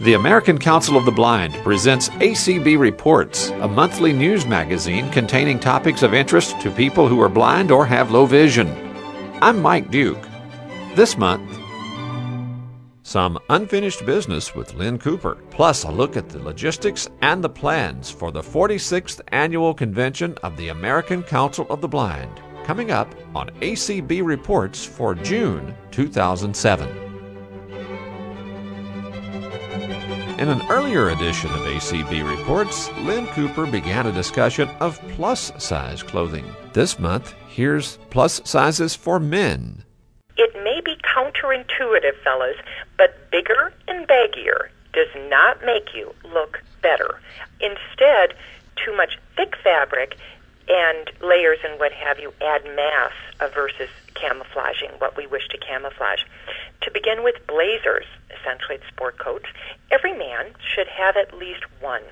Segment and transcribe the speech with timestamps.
[0.00, 6.02] The American Council of the Blind presents ACB Reports, a monthly news magazine containing topics
[6.02, 8.74] of interest to people who are blind or have low vision.
[9.42, 10.26] I'm Mike Duke.
[10.94, 11.58] This month,
[13.02, 18.10] some unfinished business with Lynn Cooper, plus a look at the logistics and the plans
[18.10, 23.50] for the 46th annual convention of the American Council of the Blind, coming up on
[23.60, 27.09] ACB Reports for June 2007.
[30.40, 36.02] In an earlier edition of ACB Reports, Lynn Cooper began a discussion of plus size
[36.02, 36.46] clothing.
[36.72, 39.84] This month, here's plus sizes for men.
[40.38, 42.56] It may be counterintuitive, fellas,
[42.96, 47.20] but bigger and baggier does not make you look better.
[47.60, 48.32] Instead,
[48.82, 50.16] too much thick fabric
[50.70, 53.12] and layers and what have you add mass
[53.52, 53.90] versus
[54.20, 56.22] camouflaging what we wish to camouflage.
[56.82, 59.46] To begin with, blazers, essentially it's sport coats.
[59.90, 62.02] Every man should have at least one.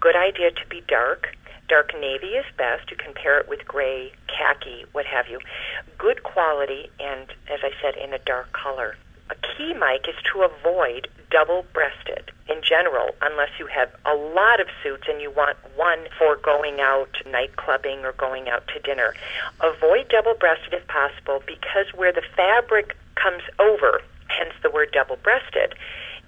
[0.00, 1.36] Good idea to be dark.
[1.68, 2.90] Dark navy is best.
[2.90, 5.38] You can pair it with gray, khaki, what have you.
[5.98, 8.96] Good quality, and as I said, in a dark color.
[9.30, 14.60] A key, Mike, is to avoid double breasted in general, unless you have a lot
[14.60, 18.80] of suits and you want one for going out night clubbing or going out to
[18.80, 19.14] dinner.
[19.60, 25.16] Avoid double breasted if possible because where the fabric comes over, hence the word double
[25.22, 25.74] breasted,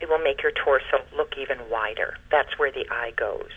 [0.00, 2.17] it will make your torso look even wider.
[2.30, 3.50] That's where the eye goes.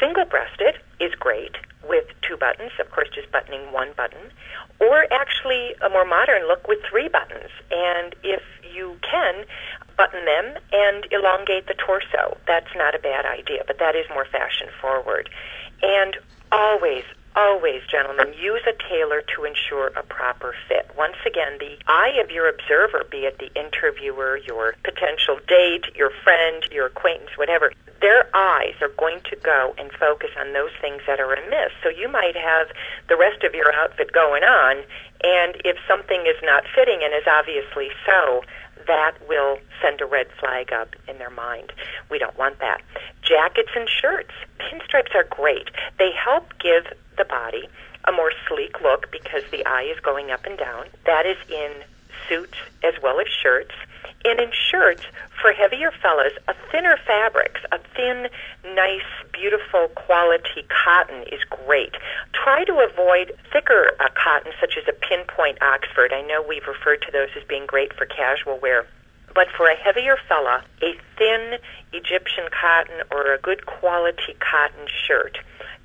[0.00, 1.56] Single breasted is great
[1.88, 4.32] with two buttons, of course, just buttoning one button,
[4.80, 7.50] or actually a more modern look with three buttons.
[7.70, 8.42] And if
[8.74, 9.44] you can,
[9.96, 12.36] button them and elongate the torso.
[12.46, 15.30] That's not a bad idea, but that is more fashion forward.
[15.82, 16.16] And
[16.50, 17.04] always,
[17.36, 20.90] always, gentlemen, use a tailor to ensure a proper fit.
[20.96, 26.10] Once again, the eye of your observer, be it the interviewer, your potential date, your
[26.22, 31.02] friend, your acquaintance, whatever, their eyes are going to go and focus on those things
[31.06, 31.72] that are amiss.
[31.82, 32.68] So you might have
[33.08, 34.76] the rest of your outfit going on,
[35.24, 38.42] and if something is not fitting, and is obviously so,
[38.86, 41.72] that will send a red flag up in their mind.
[42.10, 42.82] We don't want that.
[43.22, 44.32] Jackets and shirts.
[44.58, 45.70] Pinstripes are great.
[45.98, 46.84] They help give
[47.16, 47.68] the body
[48.06, 50.86] a more sleek look because the eye is going up and down.
[51.06, 51.72] That is in
[52.28, 53.74] suits as well as shirts.
[54.24, 55.02] And in shirts,
[55.40, 58.28] for heavier fellas, a thinner fabrics, a thin,
[58.74, 59.02] nice,
[59.32, 61.94] beautiful quality cotton is great.
[62.32, 66.12] Try to avoid thicker uh, cotton, such as a pinpoint Oxford.
[66.12, 68.86] I know we've referred to those as being great for casual wear.
[69.34, 71.58] But for a heavier fella, a thin
[71.92, 75.38] Egyptian cotton or a good quality cotton shirt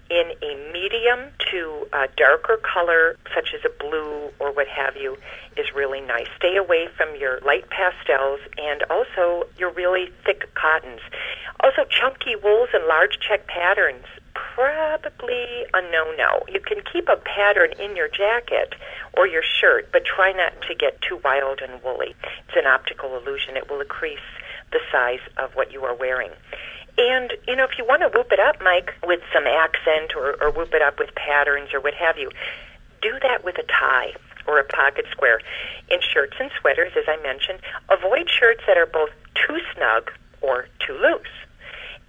[0.09, 5.18] in a medium to a darker color, such as a blue or what have you,
[5.58, 6.28] is really nice.
[6.38, 11.02] Stay away from your light pastels and also your really thick cottons.
[11.62, 14.06] Also, chunky wools and large check patterns.
[14.34, 16.44] Probably a no no.
[16.47, 18.76] You can keep a pattern in your jacket
[19.18, 22.16] or your shirt, but try not to get too wild and woolly.
[22.47, 23.58] It's an optical illusion.
[23.58, 24.20] It will increase
[24.72, 26.31] the size of what you are wearing.
[26.99, 30.35] And, you know, if you want to whoop it up, Mike, with some accent or,
[30.43, 32.29] or whoop it up with patterns or what have you,
[33.01, 34.13] do that with a tie
[34.45, 35.39] or a pocket square.
[35.89, 40.11] In shirts and sweaters, as I mentioned, avoid shirts that are both too snug
[40.41, 41.31] or too loose.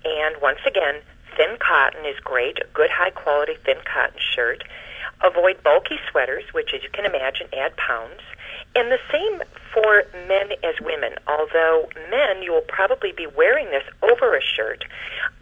[0.05, 0.97] And once again,
[1.37, 4.65] thin cotton is great, a good high quality thin cotton shirt.
[5.23, 8.23] Avoid bulky sweaters, which, as you can imagine, add pounds.
[8.77, 9.43] And the same
[9.73, 14.85] for men as women, although men, you will probably be wearing this over a shirt.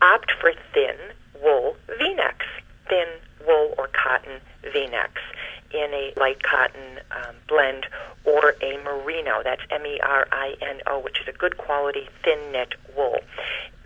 [0.00, 0.96] Opt for thin
[1.42, 2.46] wool v necks,
[2.88, 3.06] thin
[3.46, 4.40] wool or cotton
[4.72, 5.22] v necks
[5.70, 7.86] in a light cotton um, blend
[8.24, 9.42] or a merino.
[9.44, 13.18] That's M E R I N O, which is a good quality thin knit wool.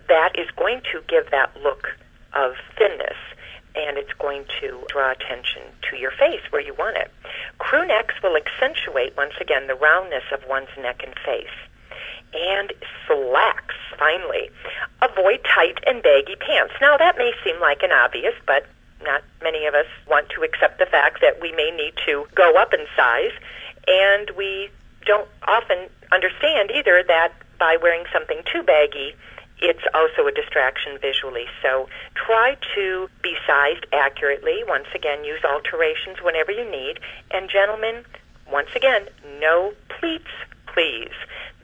[0.08, 1.88] That is going to give that look
[2.34, 3.16] of thinness
[3.74, 7.10] and it's going to draw attention to your face where you want it.
[7.58, 11.56] Crew necks will accentuate, once again, the roundness of one's neck and face.
[12.34, 12.72] And
[13.06, 14.50] slacks, finally.
[15.00, 16.74] Avoid tight and baggy pants.
[16.80, 18.66] Now, that may seem like an obvious, but
[19.02, 22.54] not many of us want to accept the fact that we may need to go
[22.56, 23.32] up in size,
[23.86, 24.70] and we
[25.04, 29.14] don't often understand either that by wearing something too baggy,
[29.62, 31.46] it's also a distraction visually.
[31.62, 34.64] So try to be sized accurately.
[34.66, 36.98] Once again, use alterations whenever you need.
[37.30, 38.04] And gentlemen,
[38.50, 39.06] once again,
[39.40, 40.30] no pleats,
[40.66, 41.14] please.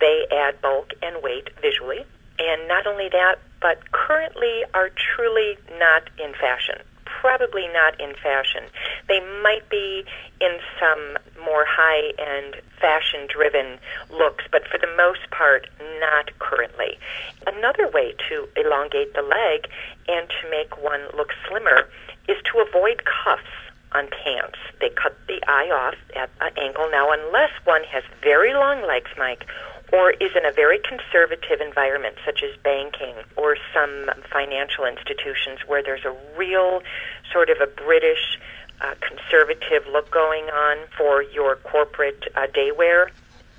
[0.00, 2.04] They add bulk and weight visually.
[2.38, 6.78] And not only that, but currently are truly not in fashion.
[7.20, 8.62] Probably not in fashion.
[9.08, 10.04] They might be
[10.40, 13.78] in some more high end fashion driven
[14.10, 15.68] looks, but for the most part,
[16.00, 16.98] not currently.
[17.46, 19.68] Another way to elongate the leg
[20.06, 21.88] and to make one look slimmer
[22.28, 23.42] is to avoid cuffs
[23.92, 24.58] on pants.
[24.80, 26.88] They cut the eye off at an angle.
[26.90, 29.46] Now, unless one has very long legs, Mike,
[29.92, 35.82] or is in a very conservative environment, such as banking or some financial institutions where
[35.82, 36.82] there's a real
[37.32, 38.38] sort of a British
[38.80, 43.10] uh, conservative look going on for your corporate uh, day wear,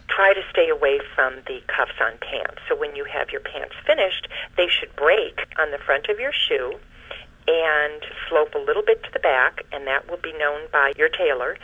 [0.08, 2.62] try to stay away from the cuffs on pants.
[2.68, 4.28] So when you have your pants finished,
[4.58, 6.80] they should break on the front of your shoe
[7.48, 11.10] and slope a little bit to the back, and that will be known by your
[11.10, 11.58] tailor,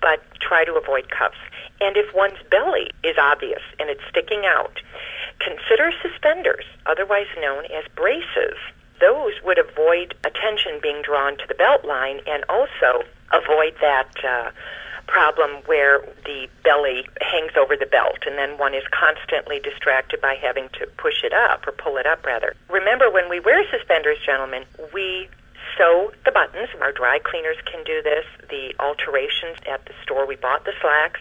[0.00, 1.38] but try to avoid cuffs.
[1.80, 4.80] And if one's belly is obvious and it's sticking out,
[5.38, 8.58] consider suspenders, otherwise known as braces.
[9.00, 14.50] Those would avoid attention being drawn to the belt line and also avoid that uh,
[15.10, 20.34] problem where the belly hangs over the belt and then one is constantly distracted by
[20.40, 22.54] having to push it up or pull it up rather.
[22.70, 24.64] Remember when we wear suspenders, gentlemen,
[24.94, 25.28] we
[25.76, 26.68] sew the buttons.
[26.80, 28.24] Our dry cleaners can do this.
[28.48, 31.20] The alterations at the store we bought the slacks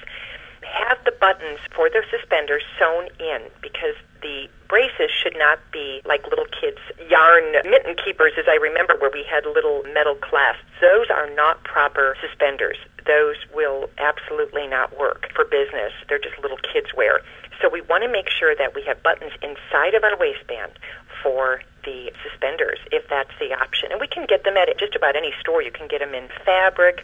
[0.62, 6.24] have the buttons for the suspenders sewn in because the braces should not be like
[6.30, 6.80] little kids'
[7.10, 10.64] yarn mitten keepers, as I remember, where we had little metal clasps.
[10.80, 12.78] Those are not proper suspenders.
[13.06, 15.92] Those will absolutely not work for business.
[16.08, 17.22] They're just little kids' wear.
[17.62, 20.72] So we want to make sure that we have buttons inside of our waistband
[21.22, 23.92] for the suspenders, if that's the option.
[23.92, 25.62] And we can get them at just about any store.
[25.62, 27.04] You can get them in fabric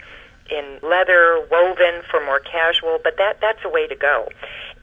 [0.50, 4.30] in leather, woven for more casual, but that that's a way to go.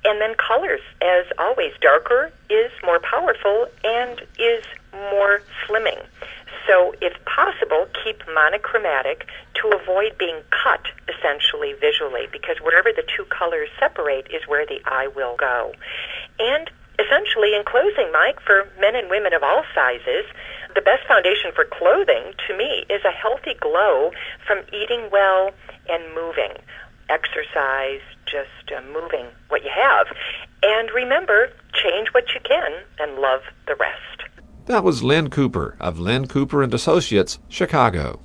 [0.05, 6.01] And then colors, as always, darker is more powerful and is more slimming.
[6.67, 13.25] So, if possible, keep monochromatic to avoid being cut essentially visually, because wherever the two
[13.25, 15.73] colors separate is where the eye will go.
[16.39, 20.25] And essentially, in closing, Mike, for men and women of all sizes,
[20.75, 24.13] the best foundation for clothing to me is a healthy glow
[24.47, 25.51] from eating well
[25.89, 26.53] and moving.
[27.13, 30.07] Exercise, just uh, moving what you have.
[30.63, 34.31] And remember, change what you can and love the rest.
[34.67, 38.21] That was Lynn Cooper of Lynn Cooper and Associates, Chicago.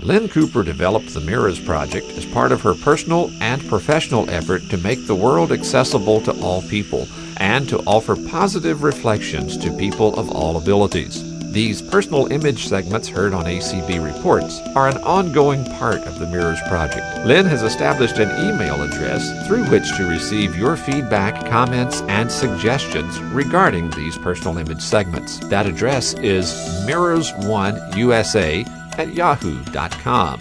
[0.00, 4.78] Lynn Cooper developed the Mirrors Project as part of her personal and professional effort to
[4.78, 7.06] make the world accessible to all people
[7.38, 11.35] and to offer positive reflections to people of all abilities.
[11.56, 16.60] These personal image segments heard on ACB Reports are an ongoing part of the Mirrors
[16.68, 17.24] Project.
[17.24, 23.18] Lynn has established an email address through which to receive your feedback, comments, and suggestions
[23.32, 25.38] regarding these personal image segments.
[25.48, 26.52] That address is
[26.86, 28.68] mirrors1usa
[28.98, 30.40] at yahoo.com.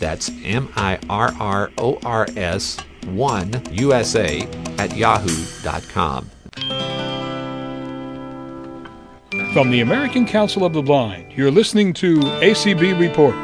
[0.00, 4.42] That's M I R R O R S 1 USA
[4.78, 6.30] at yahoo.com.
[9.52, 13.36] From the American Council of the Blind, you're listening to ACB Reports.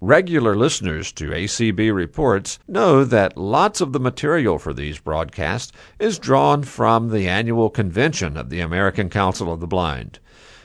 [0.00, 5.70] Regular listeners to ACB Reports know that lots of the material for these broadcasts
[6.00, 10.18] is drawn from the annual convention of the American Council of the Blind.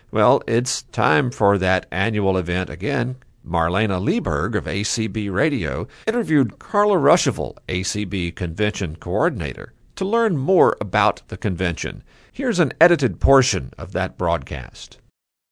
[0.09, 3.17] Well, it's time for that annual event again.
[3.47, 11.21] Marlaina Lieberg of ACB Radio interviewed Carla Ruschival, ACB Convention Coordinator to learn more about
[11.27, 12.01] the convention.
[12.33, 14.97] Here's an edited portion of that broadcast.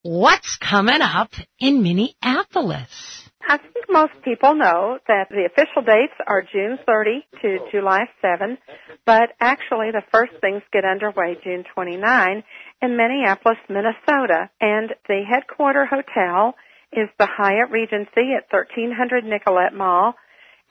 [0.01, 3.29] What's coming up in Minneapolis?
[3.48, 8.58] I think most people know that the official dates are June 30 to July 7,
[9.06, 12.44] but actually the first things get underway June 29
[12.82, 16.56] in Minneapolis, Minnesota, and the headquarter hotel
[16.91, 20.15] is the Hyatt Regency at 1300 Nicollet Mall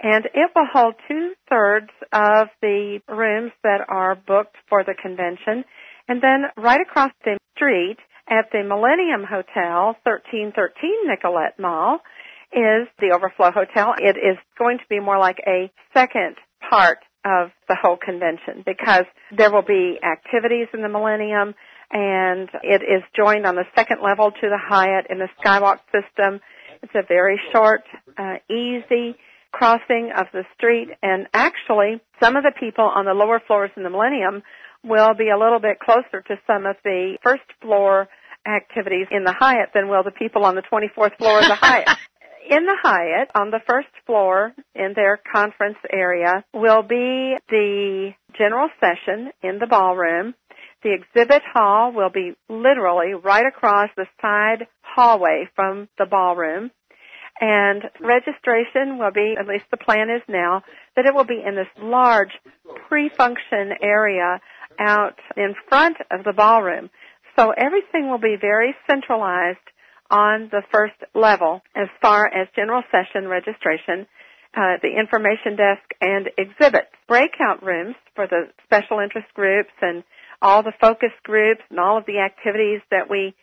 [0.01, 5.65] and it will hold two thirds of the rooms that are booked for the convention.
[6.09, 7.97] And then right across the street
[8.29, 11.99] at the Millennium Hotel, 1313 Nicollet Mall,
[12.53, 13.95] is the Overflow Hotel.
[13.99, 16.37] It is going to be more like a second
[16.71, 19.05] part of the whole convention because
[19.37, 21.55] there will be activities in the Millennium
[21.91, 26.41] and it is joined on the second level to the Hyatt in the Skywalk system.
[26.83, 27.83] It's a very short,
[28.17, 29.17] uh, easy
[29.53, 33.83] crossing of the street and actually some of the people on the lower floors in
[33.83, 34.43] the Millennium
[34.85, 38.09] will be a little bit closer to some of the first floor
[38.47, 41.89] activities in the Hyatt than will the people on the 24th floor of the Hyatt.
[42.49, 48.71] In the Hyatt, on the first floor in their conference area, will be the general
[48.81, 50.35] session in the ballroom.
[50.83, 56.71] The exhibit hall will be literally right across the side hallway from the ballroom.
[57.41, 60.63] And registration will be, at least the plan is now,
[60.97, 62.33] that it will be in this large
[62.89, 64.41] pre-function area
[64.81, 66.91] out in front of the ballroom.
[67.39, 69.59] So everything will be very centralized
[70.11, 74.07] on the first level as far as general session registration,
[74.57, 76.89] uh, the information desk and exhibits.
[77.07, 80.03] Breakout rooms for the special interest groups and
[80.43, 83.35] all the focus groups and all of the activities that we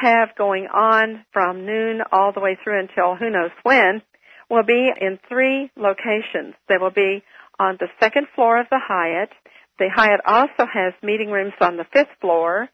[0.00, 4.02] have going on from noon all the way through until who knows when
[4.50, 6.54] will be in three locations.
[6.68, 7.22] They will be
[7.58, 9.30] on the second floor of the Hyatt.
[9.78, 12.68] The Hyatt also has meeting rooms on the fifth floor.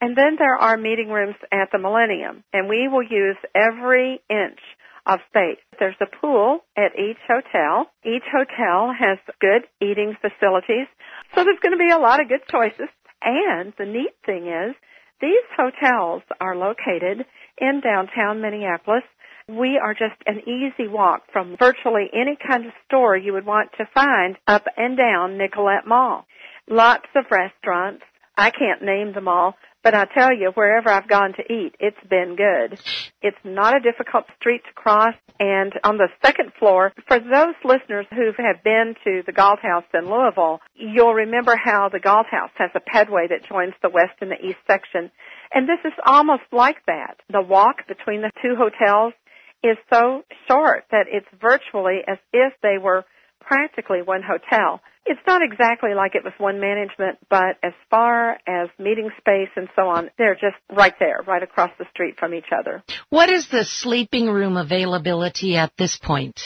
[0.00, 2.44] And then there are meeting rooms at the Millennium.
[2.52, 4.60] And we will use every inch
[5.06, 5.58] of space.
[5.78, 7.90] There's a pool at each hotel.
[8.04, 10.86] Each hotel has good eating facilities.
[11.34, 12.88] So there's going to be a lot of good choices.
[13.22, 14.76] And the neat thing is
[15.20, 17.26] these hotels are located
[17.60, 19.02] in downtown Minneapolis.
[19.48, 23.70] We are just an easy walk from virtually any kind of store you would want
[23.78, 26.26] to find up and down Nicollet Mall.
[26.68, 28.02] Lots of restaurants.
[28.36, 31.96] I can't name them all, but I tell you, wherever I've gone to eat, it's
[32.08, 32.80] been good.
[33.22, 35.14] It's not a difficult street to cross.
[35.40, 39.84] And on the second floor, for those listeners who have been to the Galt House
[39.94, 44.18] in Louisville, you'll remember how the Galt House has a pedway that joins the west
[44.20, 45.10] and the east section.
[45.52, 47.18] And this is almost like that.
[47.30, 49.14] The walk between the two hotels
[49.62, 53.04] is so short that it's virtually as if they were
[53.40, 54.80] practically one hotel.
[55.06, 59.68] It's not exactly like it was one management, but as far as meeting space and
[59.74, 62.82] so on, they're just right there, right across the street from each other.
[63.08, 66.38] What is the sleeping room availability at this point?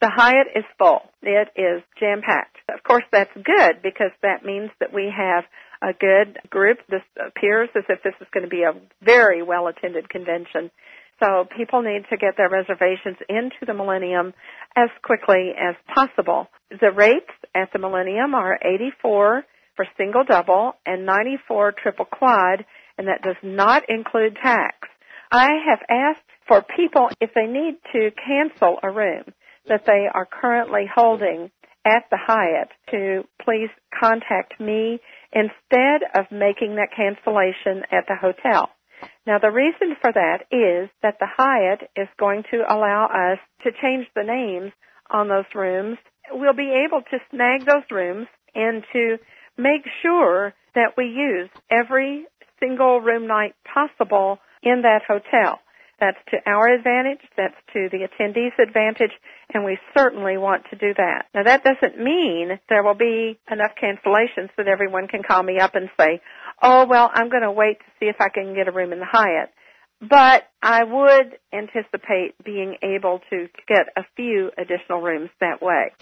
[0.00, 1.00] The Hyatt is full.
[1.22, 2.58] It is jam packed.
[2.68, 5.44] Of course, that's good because that means that we have
[5.82, 6.78] a good group.
[6.88, 10.70] This appears as if this is going to be a very well attended convention.
[11.22, 14.34] So people need to get their reservations into the Millennium
[14.76, 16.48] as quickly as possible.
[16.70, 19.44] The rates at the Millennium are 84
[19.76, 22.64] for single double and 94 triple quad,
[22.98, 24.88] and that does not include tax.
[25.30, 29.24] I have asked for people if they need to cancel a room
[29.68, 31.50] that they are currently holding
[31.84, 35.00] at the Hyatt to please contact me
[35.32, 38.70] instead of making that cancellation at the hotel.
[39.26, 43.70] Now the reason for that is that the Hyatt is going to allow us to
[43.82, 44.72] change the names
[45.10, 45.98] on those rooms.
[46.30, 49.18] We'll be able to snag those rooms and to
[49.56, 52.26] make sure that we use every
[52.60, 55.60] single room night possible in that hotel.
[55.98, 59.12] That's to our advantage, that's to the attendees' advantage,
[59.54, 61.26] and we certainly want to do that.
[61.34, 65.74] Now that doesn't mean there will be enough cancellations that everyone can call me up
[65.74, 66.20] and say,
[66.62, 68.98] oh, well, I'm going to wait to see if I can get a room in
[68.98, 69.50] the Hyatt.
[70.00, 75.92] But I would anticipate being able to get a few additional rooms that way.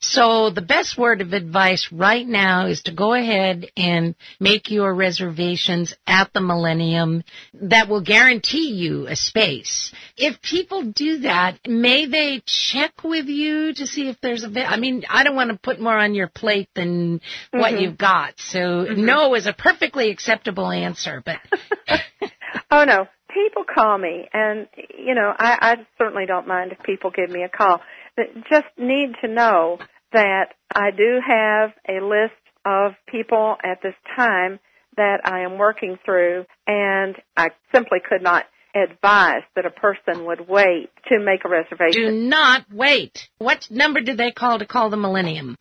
[0.00, 4.92] So the best word of advice right now is to go ahead and make your
[4.92, 7.22] reservations at the Millennium
[7.54, 9.92] that will guarantee you a space.
[10.16, 14.76] If people do that, may they check with you to see if there's a, I
[14.76, 17.20] mean, I don't want to put more on your plate than
[17.52, 17.82] what mm-hmm.
[17.82, 18.34] you've got.
[18.38, 19.04] So mm-hmm.
[19.04, 21.38] no is a perfectly acceptable answer, but.
[22.70, 24.66] oh no, people call me, and
[24.96, 27.80] you know, I, I certainly don't mind if people give me a call.
[28.16, 29.78] But just need to know
[30.12, 32.32] that I do have a list
[32.64, 34.58] of people at this time
[34.96, 40.48] that I am working through, and I simply could not advise that a person would
[40.48, 42.02] wait to make a reservation.
[42.02, 43.28] Do not wait.
[43.38, 45.56] What number did they call to call the Millennium?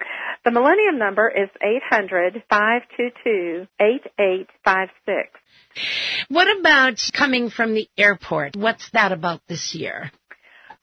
[0.46, 5.32] The Millennium number is eight hundred five two two eight eight five six.
[6.30, 8.56] What about coming from the airport?
[8.56, 10.12] What's that about this year?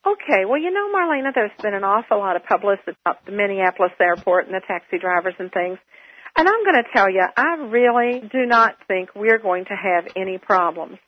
[0.04, 3.92] Okay, well, you know, Marlaina, there's been an awful lot of publicity about the Minneapolis
[4.00, 5.78] airport and the taxi drivers and things.
[6.36, 10.10] And I'm going to tell you, I really do not think we're going to have
[10.16, 10.98] any problems.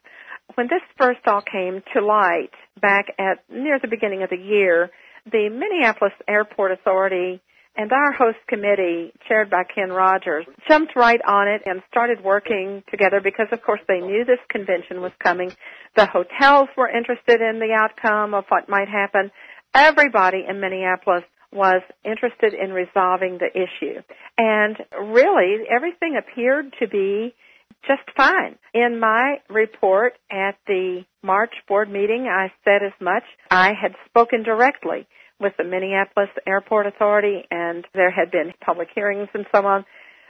[0.55, 4.91] When this first all came to light back at near the beginning of the year,
[5.25, 7.43] the Minneapolis Airport Authority
[7.77, 12.85] and our host committee, chaired by Ken Rogers, jumped right on it and started working
[12.91, 15.53] together because, of course, they knew this convention was coming.
[15.97, 19.31] The hotels were interested in the outcome of what might happen.
[19.75, 24.01] Everybody in Minneapolis was interested in resolving the issue.
[24.39, 27.35] And really, everything appeared to be
[27.87, 28.57] just fine.
[28.73, 33.25] In my report at the March board meeting, I said as much.
[33.51, 35.07] I had spoken directly
[35.41, 39.85] with the Minneapolis Airport Authority, and there had been public hearings and so on.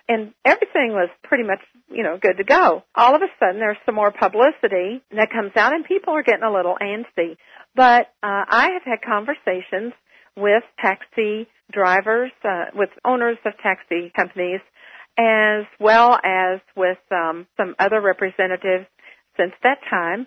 [0.09, 2.83] and everything was pretty much, you know, good to go.
[2.95, 6.43] All of a sudden, there's some more publicity that comes out, and people are getting
[6.45, 7.37] a little antsy.
[7.75, 9.95] But uh, I have had conversations
[10.37, 14.61] with taxi drivers, uh, with owners of taxi companies,
[15.17, 18.87] as well as with um, some other representatives
[19.39, 20.27] since that time.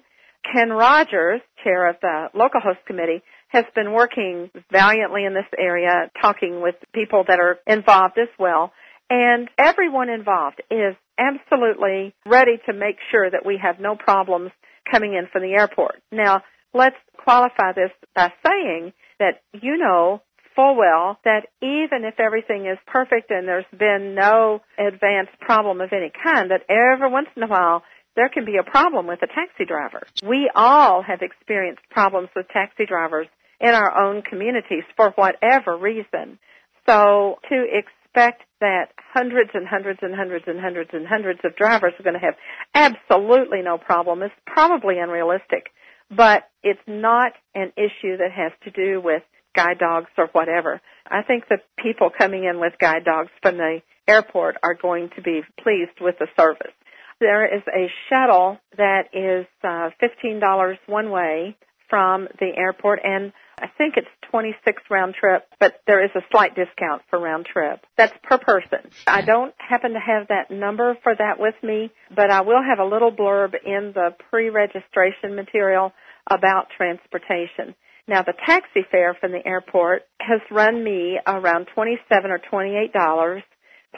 [0.52, 6.10] Ken Rogers, chair of the local host committee, has been working valiantly in this area,
[6.22, 8.72] talking with people that are involved as well.
[9.10, 14.52] And everyone involved is absolutely ready to make sure that we have no problems
[14.92, 16.02] coming in from the airport.
[16.12, 20.22] Now, let's qualify this by saying that you know
[20.56, 25.90] full well that even if everything is perfect and there's been no advanced problem of
[25.94, 27.84] any kind, that every once in a while
[28.18, 30.02] there can be a problem with a taxi driver.
[30.28, 33.28] We all have experienced problems with taxi drivers
[33.62, 36.40] in our own communities for whatever reason.
[36.90, 41.94] So to expect that hundreds and hundreds and hundreds and hundreds and hundreds of drivers
[42.00, 42.36] are going to have
[42.74, 45.68] absolutely no problem is probably unrealistic.
[46.10, 49.22] But it's not an issue that has to do with
[49.56, 50.82] guide dogs or whatever.
[51.06, 55.22] I think the people coming in with guide dogs from the airport are going to
[55.22, 56.74] be pleased with the service.
[57.20, 61.56] There is a shuttle that is uh, $15 one way
[61.90, 66.56] from the airport and I think it's 26 round trip, but there is a slight
[66.56, 67.84] discount for round trip.
[67.98, 68.92] That's per person.
[69.08, 72.78] I don't happen to have that number for that with me, but I will have
[72.78, 75.92] a little blurb in the pre-registration material
[76.30, 77.74] about transportation.
[78.08, 83.44] Now the taxi fare from the airport has run me around 27 or 28 dollars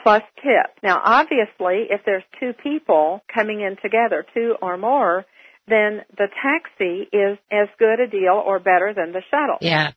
[0.02, 0.76] plus tip.
[0.82, 5.24] Now obviously if there's two people coming in together, two or more,
[5.68, 9.58] then the taxi is as good a deal or better than the shuttle.
[9.60, 9.92] Yeah.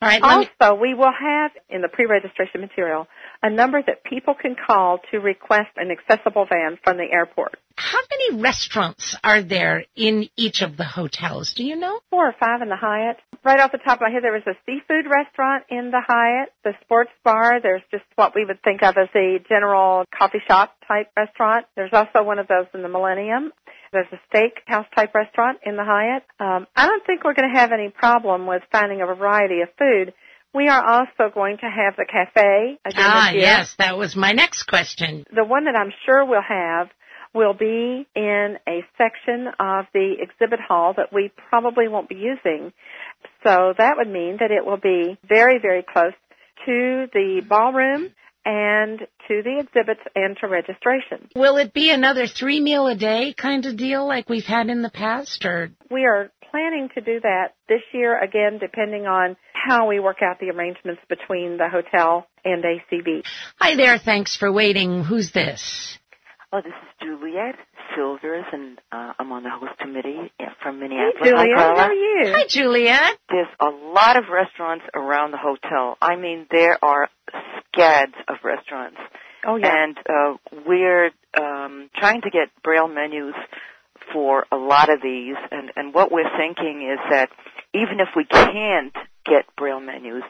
[0.00, 0.22] All right.
[0.22, 0.80] Also, me...
[0.80, 3.06] we will have in the pre-registration material
[3.44, 7.58] a number that people can call to request an accessible van from the airport.
[7.76, 11.52] How many restaurants are there in each of the hotels?
[11.52, 12.00] Do you know?
[12.08, 13.18] Four or five in the Hyatt.
[13.44, 16.54] Right off the top of my head, there is a seafood restaurant in the Hyatt,
[16.64, 17.60] the sports bar.
[17.60, 21.66] There's just what we would think of as a general coffee shop type restaurant.
[21.76, 23.52] There's also one of those in the Millennium.
[23.92, 26.22] There's a steakhouse type restaurant in the Hyatt.
[26.40, 29.68] Um, I don't think we're going to have any problem with finding a variety of
[29.78, 30.14] food.
[30.54, 34.64] We are also going to have the cafe again Ah, yes, that was my next
[34.64, 35.24] question.
[35.34, 36.88] The one that I'm sure we'll have
[37.34, 42.72] will be in a section of the exhibit hall that we probably won't be using.
[43.42, 46.12] So that would mean that it will be very, very close
[46.66, 48.10] to the ballroom
[48.44, 51.28] and to the exhibits and to registration.
[51.34, 54.82] Will it be another three meal a day kind of deal like we've had in
[54.82, 55.70] the past or?
[55.90, 60.38] We are planning to do that this year again depending on how we work out
[60.38, 63.24] the arrangements between the hotel and ACB.
[63.60, 65.02] Hi there, thanks for waiting.
[65.02, 65.98] Who's this?
[66.52, 67.56] Oh, this is Juliet
[67.96, 70.30] Silvers, and uh, I'm on the host committee
[70.62, 71.14] from Minneapolis.
[71.20, 72.32] Hey, Juliet, Hi, how are you?
[72.32, 73.18] Hi, Juliet.
[73.28, 75.98] There's a lot of restaurants around the hotel.
[76.00, 77.08] I mean, there are
[77.72, 78.98] scads of restaurants.
[79.44, 79.74] Oh, yeah.
[79.74, 83.34] And uh, we're um, trying to get braille menus
[84.12, 87.30] for a lot of these, and, and what we're thinking is that
[87.74, 90.22] even if we can't get braille menus,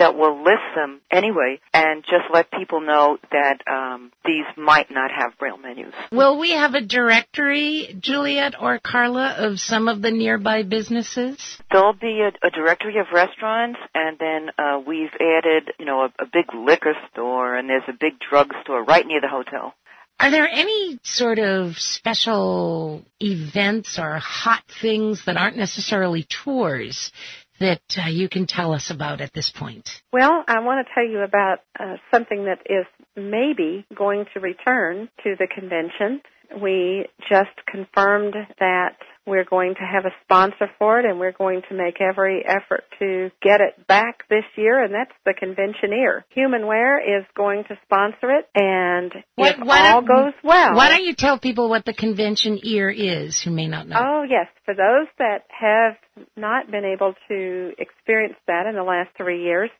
[0.00, 5.10] that we'll list them anyway and just let people know that um, these might not
[5.10, 5.92] have braille menus.
[6.10, 11.58] Will we have a directory, Juliet or Carla, of some of the nearby businesses?
[11.70, 16.22] There'll be a, a directory of restaurants, and then uh, we've added, you know, a,
[16.22, 19.74] a big liquor store, and there's a big drug store right near the hotel.
[20.20, 27.10] Are there any sort of special events or hot things that aren't necessarily tours
[27.58, 29.88] that uh, you can tell us about at this point?
[30.12, 32.84] Well, I want to tell you about uh, something that is
[33.16, 36.20] maybe going to return to the convention.
[36.60, 41.62] We just confirmed that we're going to have a sponsor for it and we're going
[41.68, 46.24] to make every effort to get it back this year and that's the Conventioneer.
[46.36, 50.74] Humanware is going to sponsor it and What- if why all don't- goes well.
[50.74, 53.96] Why don't you tell people what the convention ear is who may not know?
[54.00, 55.96] Oh yes, for those that have
[56.36, 59.70] not been able to experience that in the last three years,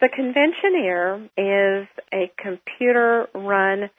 [0.00, 3.90] the Conventioneer is a computer run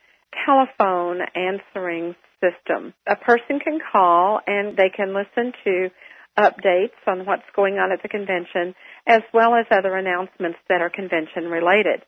[0.45, 2.93] telephone answering system.
[3.07, 5.89] A person can call and they can listen to
[6.37, 8.75] updates on what's going on at the convention
[9.07, 12.03] as well as other announcements that are convention related.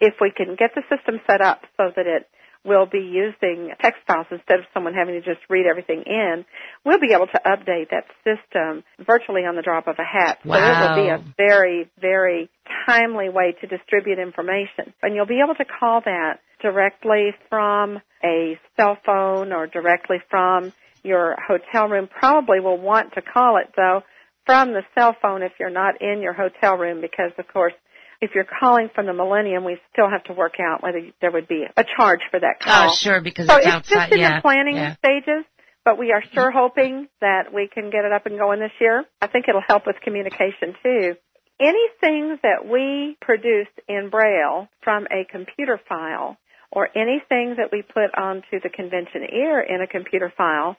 [0.00, 2.28] If we can get the system set up so that it
[2.64, 6.44] we'll be using text files instead of someone having to just read everything in.
[6.84, 10.38] We'll be able to update that system virtually on the drop of a hat.
[10.44, 10.56] Wow.
[10.56, 12.50] So it will be a very, very
[12.86, 14.94] timely way to distribute information.
[15.02, 20.72] And you'll be able to call that directly from a cell phone or directly from
[21.02, 22.08] your hotel room.
[22.08, 24.00] Probably will want to call it though
[24.46, 27.74] from the cell phone if you're not in your hotel room because of course
[28.22, 31.46] if you're calling from the Millennium, we still have to work out whether there would
[31.46, 32.90] be a charge for that call.
[32.90, 33.94] Oh, sure, because so it's, it's outside.
[33.94, 34.36] just in yeah.
[34.36, 34.96] the planning yeah.
[34.96, 35.44] stages,
[35.84, 39.04] but we are sure hoping that we can get it up and going this year.
[39.20, 41.16] I think it'll help with communication too.
[41.60, 46.38] Anything that we produce in Braille from a computer file
[46.74, 50.76] or anything that we put onto the convention ear in a computer file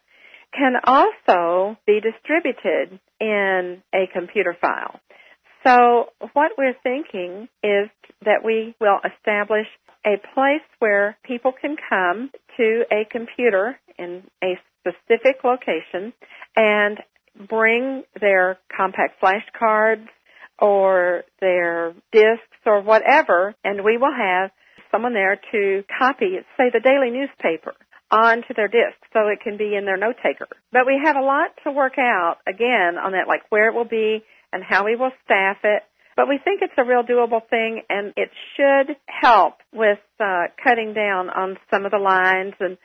[0.53, 4.99] can also be distributed in a computer file.
[5.65, 7.89] So what we're thinking is
[8.23, 9.65] that we will establish
[10.05, 16.13] a place where people can come to a computer in a specific location
[16.55, 16.99] and
[17.49, 20.07] bring their compact flash cards
[20.59, 24.51] or their discs or whatever, and we will have
[24.91, 27.73] someone there to copy, say, the daily newspaper
[28.11, 30.47] onto their disc so it can be in their note taker.
[30.71, 33.87] But we have a lot to work out, again, on that, like where it will
[33.87, 35.83] be and how we will staff it.
[36.15, 40.93] But we think it's a real doable thing and it should help with uh, cutting
[40.93, 42.77] down on some of the lines and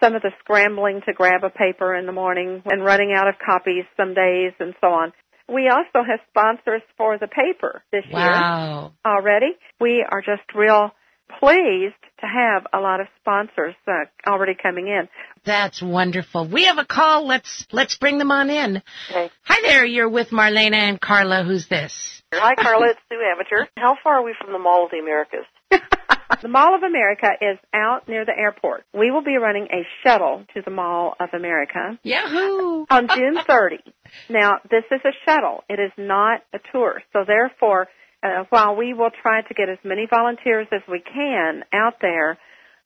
[0.00, 3.34] some of the scrambling to grab a paper in the morning and running out of
[3.44, 5.12] copies some days and so on.
[5.48, 8.20] We also have sponsors for the paper this Wow.
[8.20, 9.56] year already.
[9.80, 10.90] We are just real
[11.40, 15.08] pleased to have a lot of sponsors uh, already coming in.
[15.44, 16.48] That's wonderful.
[16.48, 17.26] We have a call.
[17.26, 18.82] Let's let's bring them on in.
[19.10, 19.30] Okay.
[19.44, 19.84] Hi there.
[19.84, 21.44] You're with Marlaina and Carla.
[21.44, 22.22] Who's this?
[22.32, 22.90] Hi, Carla.
[22.90, 23.66] It's Sue Ammeter.
[23.76, 25.46] How far are we from the Mall of the Americas?
[26.42, 28.84] the Mall of America is out near the airport.
[28.92, 32.86] We will be running a shuttle to the Mall of America Yahoo!
[32.90, 33.78] on June 30.
[34.28, 35.62] Now, this is a shuttle.
[35.68, 37.02] It is not a tour.
[37.12, 37.86] So therefore,
[38.22, 42.38] uh, while we will try to get as many volunteers as we can out there,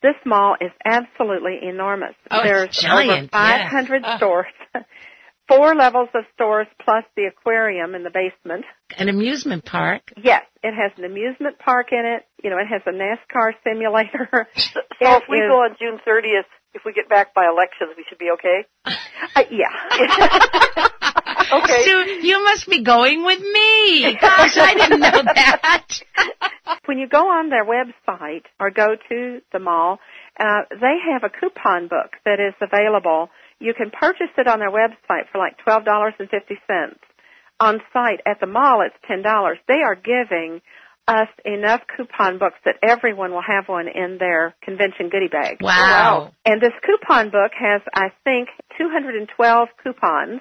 [0.02, 2.14] this mall is absolutely enormous.
[2.30, 3.68] Oh, it's There's giant, over yeah.
[3.70, 4.16] 500 Oh.
[4.16, 4.46] stores,
[5.48, 8.64] four levels of stores plus the aquarium in the basement.
[8.98, 10.02] An amusement park.
[10.16, 12.24] Yes, it has an amusement park in it.
[12.42, 14.48] You know, it has a NASCAR simulator.
[15.02, 17.90] So It if we is- go on June 30th, if we get back by elections,
[17.96, 18.64] we should be okay?
[18.84, 20.86] Uh, yeah.
[21.52, 21.82] Okay.
[21.84, 24.16] Sue, you must be going with me.
[24.20, 25.86] Gosh, I didn't know that.
[26.86, 29.98] when you go on their website or go to the mall,
[30.38, 33.28] uh, they have a coupon book that is available.
[33.58, 37.00] You can purchase it on their website for like twelve dollars and fifty cents.
[37.58, 39.58] On site at the mall, it's ten dollars.
[39.68, 40.62] They are giving
[41.10, 45.58] us enough coupon books that everyone will have one in their convention goodie bag.
[45.60, 46.32] Wow.
[46.44, 50.40] And this coupon book has, I think, 212 coupons.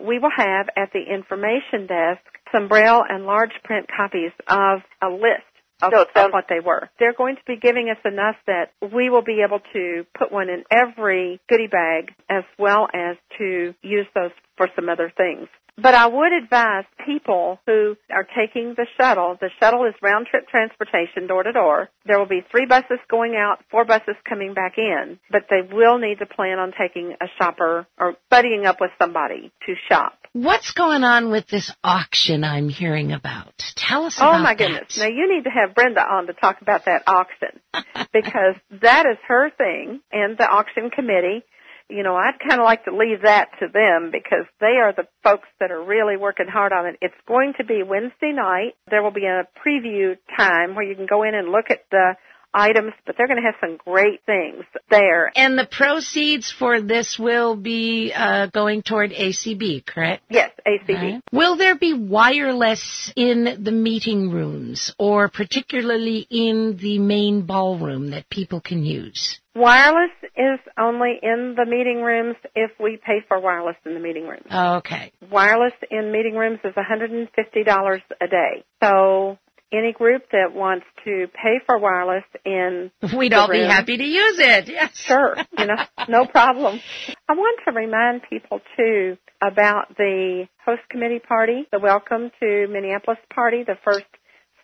[0.00, 2.20] We will have at the information desk
[2.52, 5.53] some braille and large print copies of a list
[5.86, 6.88] of, No, it sounds- of what they were.
[6.98, 10.48] They're going to be giving us enough that we will be able to put one
[10.48, 15.48] in every goodie bag as well as to use those for some other things.
[15.76, 20.46] But I would advise people who are taking the shuttle, the shuttle is round trip
[20.46, 21.88] transportation door to door.
[22.06, 25.98] There will be three buses going out, four buses coming back in, but they will
[25.98, 30.16] need to plan on taking a shopper or buddying up with somebody to shop.
[30.32, 33.54] What's going on with this auction I'm hearing about?
[33.74, 34.58] Tell us oh, about Oh my that.
[34.58, 34.98] goodness.
[34.98, 37.60] Now you need to have Brenda on to talk about that auction
[38.12, 41.42] because that is her thing and the auction committee.
[41.88, 45.06] You know, I'd kind of like to leave that to them because they are the
[45.22, 46.96] folks that are really working hard on it.
[47.02, 48.72] It's going to be Wednesday night.
[48.90, 52.14] There will be a preview time where you can go in and look at the
[52.54, 55.32] items, but they're going to have some great things there.
[55.36, 60.22] And the proceeds for this will be uh, going toward ACB, correct?
[60.30, 60.88] Yes, ACB.
[60.88, 61.22] Right.
[61.32, 68.30] Will there be wireless in the meeting rooms or particularly in the main ballroom that
[68.30, 69.40] people can use?
[69.56, 74.26] Wireless is only in the meeting rooms if we pay for wireless in the meeting
[74.26, 74.46] rooms.
[74.50, 75.12] Okay.
[75.30, 78.64] wireless in meeting rooms is $150 a day.
[78.82, 79.38] So
[79.76, 84.38] any group that wants to pay for wireless in We'd all be happy to use
[84.38, 84.68] it.
[84.68, 84.96] Yes.
[84.96, 85.76] Sure, you know,
[86.08, 86.80] no problem.
[87.28, 93.18] I want to remind people too about the host committee party, the welcome to Minneapolis
[93.34, 94.06] party, the first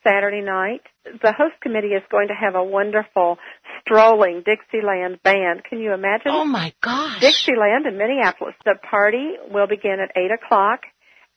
[0.02, 0.80] Saturday night.
[1.04, 3.38] The host committee is going to have a wonderful
[3.80, 5.64] strolling Dixieland band.
[5.68, 6.30] Can you imagine?
[6.30, 7.20] Oh my gosh.
[7.20, 8.54] Dixieland in Minneapolis.
[8.64, 10.80] The party will begin at 8 o'clock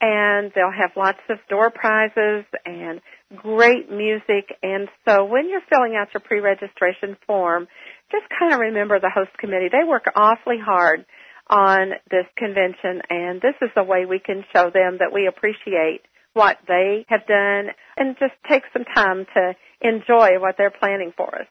[0.01, 3.01] and they'll have lots of door prizes and
[3.36, 4.54] great music.
[4.62, 7.67] And so when you're filling out your pre-registration form,
[8.12, 9.69] just kind of remember the host committee.
[9.72, 11.06] They work awfully hard
[11.50, 16.02] on this convention and this is a way we can show them that we appreciate
[16.34, 21.41] what they have done and just take some time to enjoy what they're planning for
[21.41, 21.48] us.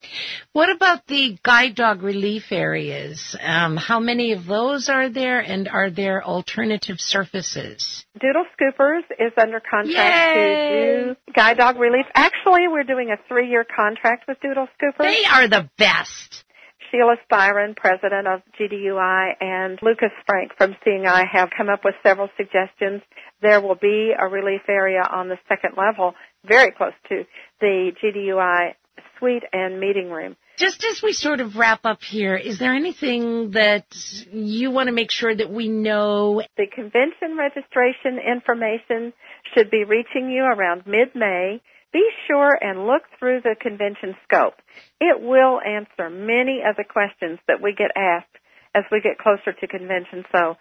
[0.53, 3.37] What about the guide dog relief areas?
[3.41, 8.05] Um, how many of those are there and are there alternative surfaces?
[8.19, 11.05] Doodle Scoopers is under contract Yay!
[11.05, 12.07] to do guide dog relief.
[12.15, 14.99] Actually, we're doing a three-year contract with Doodle Scoopers.
[14.99, 16.45] They are the best.
[16.93, 21.95] Sheila Styron, president of GDUI, and Lukas Franck from Seeing Eye have come up with
[22.03, 23.01] several suggestions.
[23.41, 27.25] There will be a relief area on the second level, very close to
[27.61, 28.75] the GDUI
[29.19, 30.37] suite and meeting room.
[30.59, 33.87] Just as we sort of wrap up here, is there anything that
[34.31, 36.43] you want to make sure that we know?
[36.59, 39.15] The convention registration information
[39.55, 41.63] should be reaching you around mid-May.
[41.93, 44.55] Be sure and look through the convention scope.
[45.01, 48.27] It will answer many of the questions that we get asked
[48.75, 50.25] as we get closer to convention.
[50.33, 50.57] So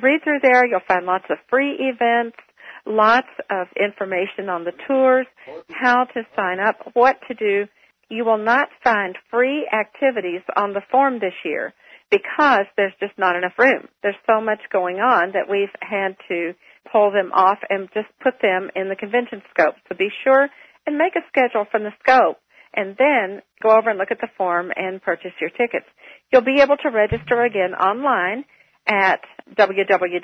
[0.00, 0.66] read through there.
[0.66, 2.38] You'll find lots of free events,
[2.86, 5.26] lots of information on the tours,
[5.68, 7.66] how to sign up, what to do.
[8.08, 11.74] You will not find free activities on the form this year
[12.10, 13.88] because there's just not enough room.
[14.02, 16.54] There's so much going on that we've had to
[16.90, 19.74] pull them off and just put them in the convention scope.
[19.88, 20.48] So be sure
[20.86, 22.38] and make a schedule from the scope
[22.74, 25.86] and then go over and look at the form and purchase your tickets.
[26.32, 28.44] You'll be able to register again online
[28.86, 29.20] at
[29.54, 30.16] www.acb.org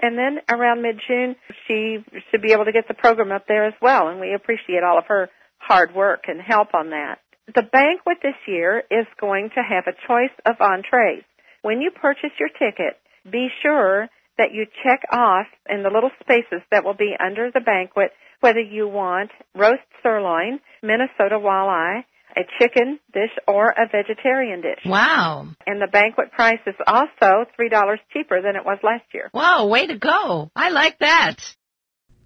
[0.00, 1.36] and then around mid-June
[1.68, 1.98] she
[2.30, 4.96] should be able to get the program up there as well and we appreciate all
[4.96, 7.18] of her hard work and help on that.
[7.54, 11.24] The banquet this year is going to have a choice of entrees.
[11.60, 12.96] When you purchase your ticket,
[13.30, 17.60] be sure that you check off in the little spaces that will be under the
[17.60, 22.04] banquet whether you want roast sirloin, Minnesota walleye,
[22.36, 24.84] a chicken dish, or a vegetarian dish.
[24.84, 25.48] Wow.
[25.66, 29.30] And the banquet price is also $3 cheaper than it was last year.
[29.32, 30.50] Wow, way to go.
[30.54, 31.36] I like that.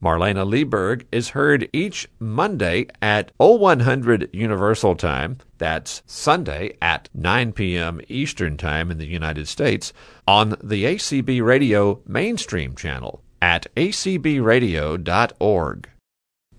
[0.03, 5.39] Marlaina Lieberg is heard each Monday at 0100 Universal Time.
[5.59, 8.01] That's Sunday at 9 p.m.
[8.09, 9.93] Eastern Time in the United States
[10.27, 15.89] on the ACB Radio mainstream channel at acbradio.org.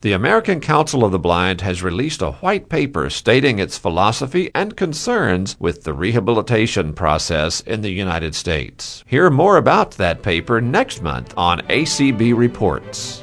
[0.02, 4.78] The American Council of the Blind has released a white paper stating its philosophy and
[4.78, 9.04] concerns with the rehabilitation process in the United States.
[9.08, 13.22] Hear more about that paper next month on ACB Reports.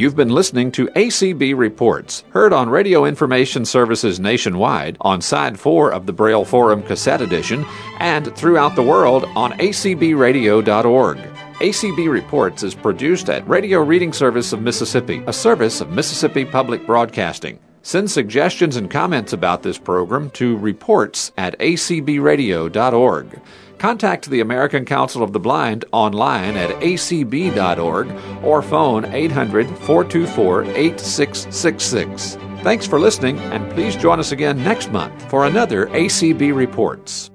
[0.00, 5.92] You've been listening to ACB Reports, heard on Radio Information Services nationwide on Side 4
[5.92, 7.66] of the Braille Forum Cassette Edition
[7.98, 11.18] and throughout the world on acbradio.org.
[11.18, 16.86] ACB Reports is produced at Radio Reading Service of Mississippi, a service of Mississippi Public
[16.86, 17.58] Broadcasting.
[17.82, 23.40] Send suggestions and comments about this program to reports at acbradio.org.
[23.80, 32.36] Contact the American Council of the Blind online at acb.org or phone 800 424 8666.
[32.62, 37.30] Thanks for listening, and please join us again next month for another ACB Reports.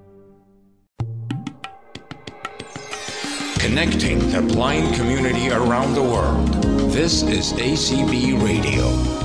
[3.57, 6.47] Connecting the blind community around the world.
[6.91, 9.24] This is ACB Radio.